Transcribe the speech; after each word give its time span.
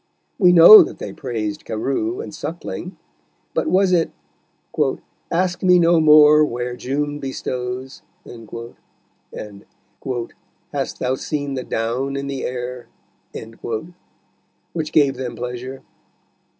We 0.39 0.51
know 0.51 0.81
that 0.81 0.97
they 0.97 1.13
praised 1.13 1.63
Carew 1.63 2.21
and 2.21 2.33
Suckling, 2.33 2.97
but 3.53 3.67
was 3.67 3.91
it 3.91 4.09
"Ask 5.29 5.61
me 5.61 5.77
no 5.77 5.99
more 5.99 6.43
where 6.43 6.75
June 6.75 7.19
bestows," 7.19 8.01
and 8.25 9.65
"Hast 10.73 10.97
thou 10.97 11.13
seen 11.13 11.53
the 11.53 11.63
down 11.63 12.15
in 12.17 12.25
the 12.25 12.45
air," 12.45 12.87
which 14.73 14.91
gave 14.91 15.17
them 15.17 15.35
pleasure? 15.35 15.83